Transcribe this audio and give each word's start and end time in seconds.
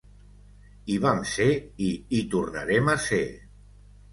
Hi 0.93 0.95
vam 1.03 1.21
ser 1.33 1.47
i 1.89 1.91
hi 1.91 2.23
tornarem 2.35 2.93
a 2.95 2.97
ser! 3.05 3.25